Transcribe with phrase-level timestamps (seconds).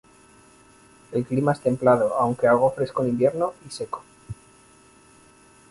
[1.11, 4.03] El clima es templado, aunque algo fresco en invierno, y seco.